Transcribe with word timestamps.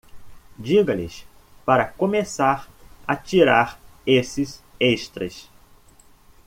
Diga-lhes 0.57 1.27
para 1.63 1.85
começar 1.85 2.67
a 3.07 3.15
tirar 3.15 3.79
esses 4.03 4.63
extras. 4.79 5.47